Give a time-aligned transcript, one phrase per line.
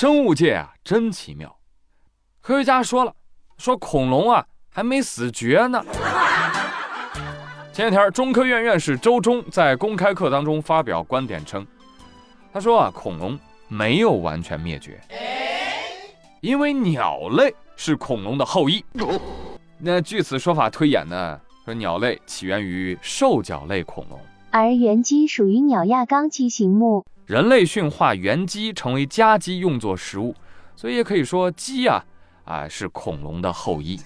[0.00, 1.58] 生物界啊，真奇妙。
[2.40, 3.12] 科学家说了，
[3.56, 5.84] 说恐龙啊还没死绝呢。
[7.72, 11.66] 前几天，中科院院士周忠在公开课当中发表观点称，
[12.52, 15.00] 他说啊，恐龙没有完全灭绝，
[16.42, 18.84] 因为鸟类是恐龙的后裔。
[19.78, 24.20] 那据此说法推演呢，说鸟类起源于兽脚类恐龙，
[24.52, 27.04] 而原鸡属于鸟亚纲鸡形目。
[27.28, 30.34] 人类驯化原鸡成为家鸡，用作食物，
[30.74, 32.02] 所以也可以说鸡啊
[32.46, 34.00] 啊是恐龙的后裔。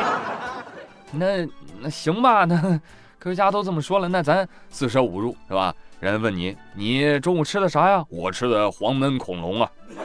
[1.10, 1.48] 那
[1.80, 2.78] 那行吧，那
[3.18, 5.74] 科学家都这么说了，那咱四舍五入是吧？
[6.00, 8.04] 人问你，你中午吃的啥呀？
[8.10, 9.70] 我吃的黄焖恐龙啊。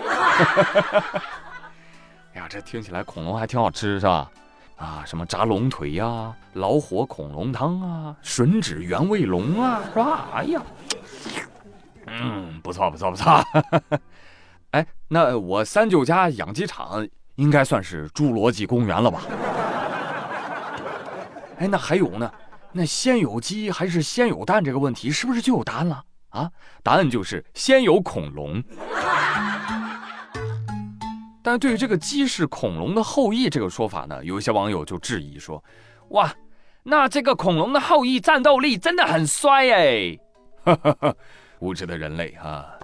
[2.34, 4.32] 哎呀，这听起来恐龙还挺好吃是吧？
[4.78, 10.30] 啊，什么炸龙腿呀，老火恐龙汤啊，吮指原味龙啊，是吧？
[10.36, 10.62] 哎呀。
[12.08, 13.44] 嗯，不错不错不错。
[14.72, 19.22] 哎，那我三舅家养鸡场应该算是侏罗纪公园了吧？
[21.60, 22.32] 哎，那还有呢？
[22.72, 26.04] 那先有鸡还是先有蛋这个问题，是不是就有答案了？
[26.30, 26.50] 啊，
[26.82, 28.64] 答案就是先有恐龙。
[31.44, 35.64] 但对于这个鸡是恐龙的后裔这个说法呢，有一些网友就质疑说：
[36.10, 36.34] 哇，
[36.84, 40.18] 那这个恐龙的后裔战斗力真的很衰哎。
[41.64, 42.78] 无知的人类啊！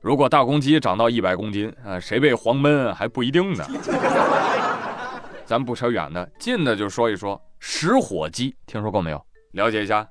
[0.00, 3.66] 如果大公鸡长到一百公斤啊，谁被黄焖还不一定呢。
[5.44, 9.20] 咱不扯远的，近的就说一说食火鸡，听说过没有？
[9.50, 10.08] 了解一下。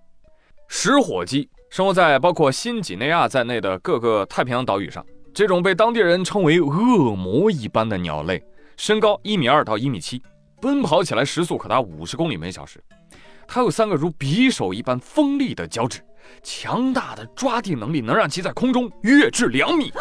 [0.68, 5.04] 食火鸡生活在包括新几内亚在内的各个太平洋岛屿上。
[5.34, 8.44] 这种被当地人称为恶魔一般的鸟类，
[8.76, 10.22] 身高一米二到一米七，
[10.62, 12.84] 奔跑起来时速可达五十公里每小时。
[13.48, 16.02] 它有三个如匕首一般锋利的脚趾。
[16.44, 19.92] 强大的抓地能力能让其在空中跃至两米。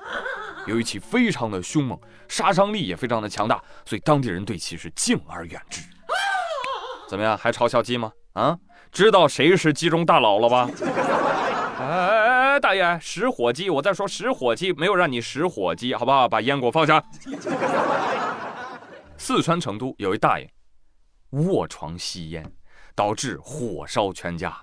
[0.66, 5.82] 由于其非常的凶猛，杀伤力也非常的强大，所以当地人对其是敬而远之。
[7.06, 8.10] 怎么样，还嘲笑鸡吗？
[8.32, 8.56] 啊，
[8.90, 10.70] 知道谁是鸡中大佬了吧？
[11.78, 16.26] 哎 哎哎，大爷，食火鸡，我在说食火鸡，没有让你食火鸡，好不好？
[16.26, 17.04] 把烟给我放下。
[19.18, 20.50] 四川成都有一大爷
[21.30, 22.44] 卧床吸烟，
[22.94, 24.56] 导致火烧全家。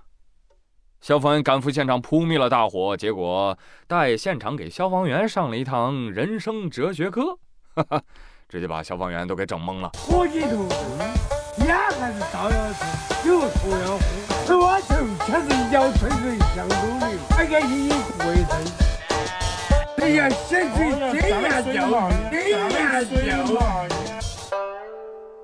[1.02, 3.58] 消防员赶赴现场扑灭了大火，结果
[3.88, 7.40] 大爷现场给消防员上了一堂人生哲学课，
[7.74, 8.00] 哈哈，
[8.48, 9.90] 直接把消防员都给整懵了。
[9.96, 10.68] 火机头
[11.66, 12.74] 烟还是照样
[13.24, 14.04] 抽，有错要喝，
[14.46, 14.96] 吃完头
[15.26, 17.90] 确实一脚吹水向东流，还给你
[18.20, 18.52] 卫生。
[19.98, 23.58] 哎呀，先去这样叫，这样叫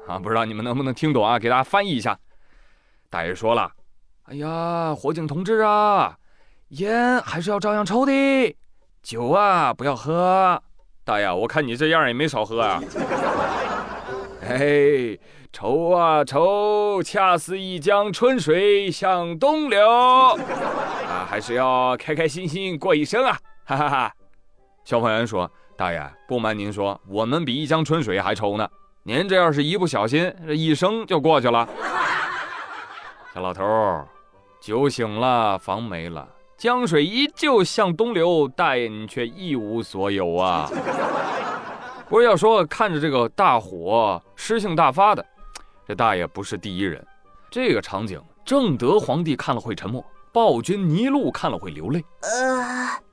[0.05, 0.19] 啊！
[0.19, 1.39] 不知道你们能不能听懂啊？
[1.39, 2.15] 给大家翻译一下。
[3.09, 3.71] 大爷说了。
[4.29, 6.17] 哎呀，火警同志啊，
[6.69, 8.57] 烟还是要照样抽的，
[9.01, 10.61] 酒啊不要喝。
[11.05, 12.81] 大爷，我看你这样也没少喝啊。
[14.43, 15.17] 哎，
[15.53, 23.37] 愁啊愁，恰似一江春水向东流啊，还是要开开心心过一生啊！
[23.63, 24.13] 哈哈哈。
[24.83, 28.67] 消防员说：“大爷，不瞒您说，我们比一江春水还愁呢。
[29.03, 31.65] 您这要是一不小心，这一生就过去了。”
[33.33, 34.05] 小老头儿。
[34.59, 40.69] 酒醒了，房没了，江水依旧向东流，大爷你却一无所有啊！
[42.09, 45.25] 不过要说看着这个大火诗性大发的，
[45.87, 47.05] 这大爷不是第一人。
[47.49, 50.03] 这个场景，正德皇帝看了会沉默，
[50.33, 52.03] 暴君尼禄看了会流泪。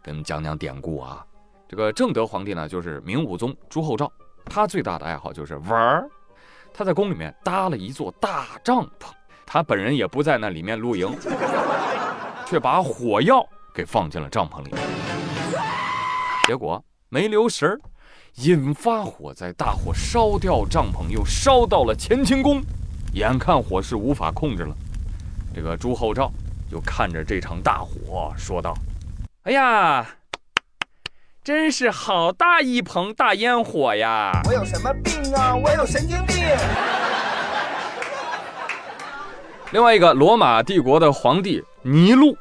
[0.03, 1.25] 给你们讲讲典故啊，
[1.69, 4.11] 这个正德皇帝呢，就是明武宗朱厚照，
[4.47, 6.09] 他最大的爱好就是玩儿，
[6.73, 9.13] 他在宫里面搭了一座大帐篷。
[9.55, 11.17] 他本人也不在那里面露营，
[12.45, 13.41] 却把火药
[13.73, 14.75] 给放进了帐篷里，
[16.45, 17.79] 结果没留神儿，
[18.39, 22.61] 引发火灾，大火烧掉帐篷，又烧到了乾清宫，
[23.13, 24.75] 眼看火势无法控制了，
[25.55, 26.33] 这个朱厚照
[26.69, 28.75] 就看着这场大火，说道
[29.47, 30.05] ：“哎呀，
[31.45, 34.33] 真是好大一棚大烟火呀！
[34.47, 35.55] 我有什么病啊？
[35.55, 36.35] 我有神经病。”
[39.71, 42.37] 另外一个罗马帝国的皇帝尼禄，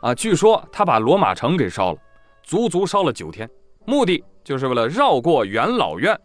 [0.00, 1.98] 啊，据说他把罗马城给烧了，
[2.42, 3.48] 足足烧了九天，
[3.84, 6.18] 目的就是为了绕过元老院。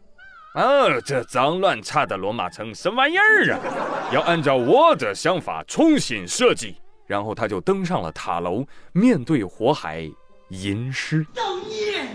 [0.54, 0.64] 啊，
[1.06, 3.60] 这脏乱差的罗马城什么玩意儿啊？
[4.14, 6.76] 要按照我的想法重新设计。
[7.08, 10.10] 然后他就登上了塔楼，面对火海
[10.50, 11.24] 吟诗。
[11.34, 12.08] 造孽！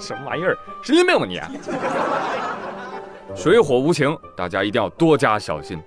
[0.00, 0.56] 什么玩意儿？
[0.82, 1.40] 神经病吧你！
[3.36, 5.80] 水火无情，大家一定要多加小心。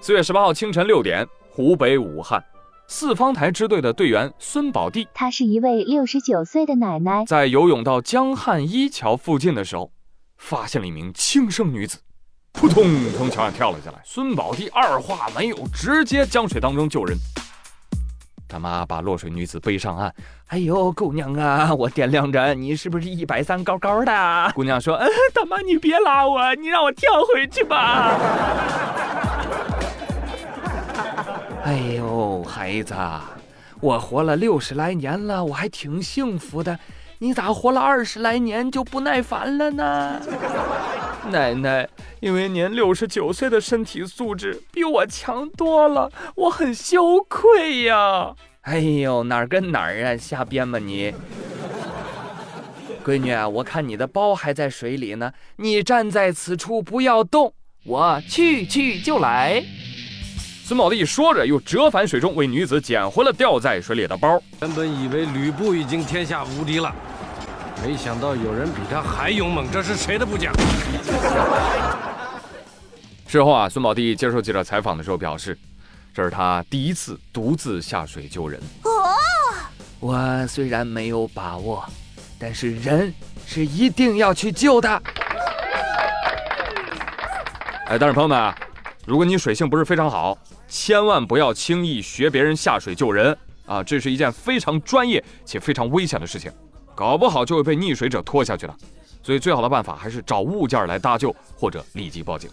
[0.00, 2.42] 四月十八号清晨六点，湖北武汉，
[2.86, 9.90] 四方台支队的队员孙宝娣，她是一位六十九岁的奶奶，在游泳到江汉一桥附近的时候，
[10.36, 11.98] 发现了一名轻生女子，
[12.52, 12.84] 扑通
[13.16, 14.00] 从桥上跳了下来。
[14.04, 17.16] 孙宝娣二话没有，直接江水当中救人。
[18.48, 20.14] 他妈把落水女子背上岸。
[20.46, 24.52] 哎呦，姑娘啊，我掂量着你是不是一百三高高的？
[24.54, 28.84] 姑娘说：“嗯，大妈你别拉我，你让我跳回去吧。”
[31.66, 32.94] 哎呦，孩子，
[33.80, 36.78] 我活了六十来年了，我还挺幸福的。
[37.18, 40.20] 你咋活了二十来年就不耐烦了呢？
[41.32, 41.88] 奶奶，
[42.20, 48.32] 因为您六十九岁的身体素质比我强多了，我很羞愧呀。
[48.60, 51.12] 哎呦，哪儿跟哪儿啊，瞎编吧你！
[53.04, 57.52] 闺女，我看你的包还在水里呢，你站在此处不要动，
[57.86, 59.64] 我去去就来。
[60.66, 64.42] 孙宝弟说着，又折返水中，为女子捡回了掉在水里的包。
[64.60, 66.92] 原本以为吕布已经天下无敌了，
[67.84, 70.52] 没想到有人比他还勇猛，这是谁的部将？
[73.28, 75.56] 事后啊，孙宝弟接受记者采访的时候表示，
[76.12, 78.60] 这是他第一次独自下水救人。
[78.82, 78.90] 哦，
[80.00, 81.84] 我虽然没有把握，
[82.40, 83.14] 但是人
[83.46, 85.02] 是一定要去救的。
[87.86, 88.52] 哎，但是朋友们啊，
[89.06, 90.36] 如果你水性不是非常好，
[90.68, 93.36] 千万不要轻易学别人下水救人
[93.66, 93.82] 啊！
[93.82, 96.50] 这是一件非常专业且非常危险的事情，
[96.94, 98.76] 搞不好就会被溺水者拖下去了。
[99.22, 102.48] 所以最好的办法还是找物件来搭救，或者立即报警。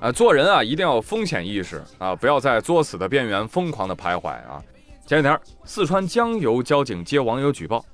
[0.00, 4.62] 啊，做人啊一定要有风险意识啊，不要在作死的边缘疯狂的徘徊啊！
[5.06, 7.84] 前几天，四川江油交警接网友举报，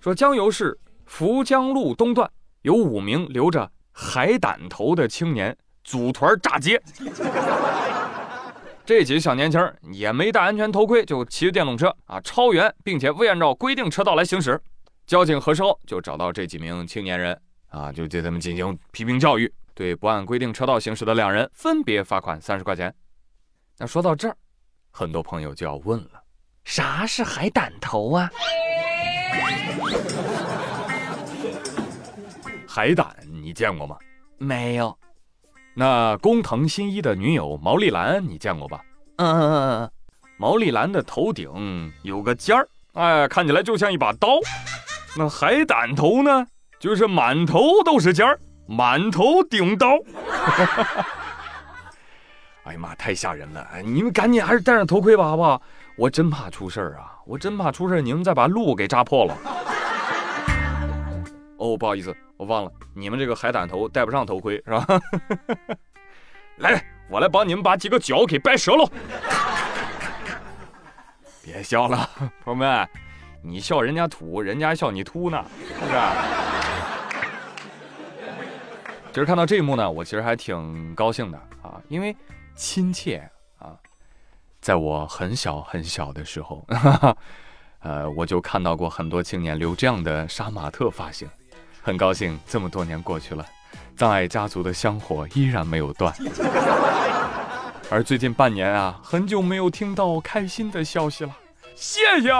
[0.00, 0.78] 说江油市
[1.08, 2.28] 涪江路东段
[2.62, 5.56] 有五名留着海胆头的青年。
[5.88, 6.78] 组团炸街，
[8.84, 9.58] 这几个小年轻
[9.90, 14.60] 也没戴安全头盔，就骑着电动车啊超员，并且未按照规定车道来行驶。
[15.06, 17.40] 交警核实后就找到这几名青年人
[17.70, 22.94] 啊，就对他们进行批评教育，对不按规定车道行驶的两人分别罚款三十块钱。
[23.78, 24.36] 那说到这儿，
[24.90, 26.22] 很多朋友就要问了：
[26.64, 28.30] 啥是海胆头啊？
[32.66, 33.96] 海胆你见过吗？
[34.36, 34.94] 没有。
[35.80, 38.80] 那工藤新一的女友毛利兰，你见过吧？
[39.18, 39.90] 嗯嗯嗯，
[40.36, 44.40] 毛利兰的头顶有个尖儿，哎，看起来就像一把刀。
[45.16, 46.44] 那海胆头呢，
[46.80, 49.90] 就是满头都是尖儿，满头顶刀。
[52.64, 53.64] 哎呀妈，太吓人了！
[53.84, 55.62] 你们赶紧还是戴上头盔吧，好不好？
[55.96, 57.12] 我真怕出事儿啊！
[57.24, 59.36] 我真怕出事儿，你们再把路给扎破了。
[61.58, 62.16] 哦，不好意思。
[62.36, 64.86] 我忘了，你们这个海胆头戴不上头盔是吧？
[66.58, 68.90] 来，我来帮你们把几个脚给掰折了。
[71.42, 72.08] 别笑了，
[72.44, 72.88] 朋友们，
[73.42, 75.98] 你笑人家土，人家笑你秃呢，是不是？
[79.10, 82.14] 其实看到这一幕呢，我其实还挺高兴的啊，因为
[82.54, 83.28] 亲切
[83.58, 83.74] 啊。
[84.60, 86.64] 在我很小很小的时候，
[87.80, 91.28] 呃，我就看到过很多青年留这样的杀马特发型。
[91.88, 93.42] 很高兴，这么多年过去了，
[93.96, 96.12] 葬爱家族的香火依然没有断。
[97.88, 101.30] 而最近半年啊，很久没有听到开心的消息了，
[101.74, 102.30] 谢谢。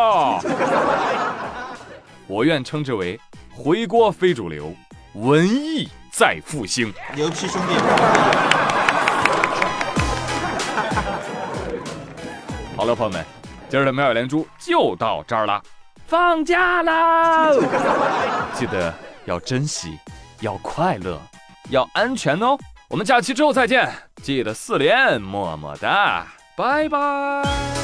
[2.26, 3.18] 我愿称之为
[3.50, 4.70] 回锅非主流，
[5.14, 6.92] 文艺再复兴。
[7.14, 7.72] 牛批兄弟！
[12.76, 13.24] 好了，朋友们，
[13.70, 15.62] 今儿的妙语连珠就到这儿了，
[16.06, 17.50] 放假啦！
[18.52, 18.92] 记得。
[19.28, 19.98] 要珍惜，
[20.40, 21.20] 要快乐，
[21.68, 22.58] 要安全哦！
[22.88, 23.92] 我们假期之后再见，
[24.22, 27.77] 记得四连，么么哒，拜拜。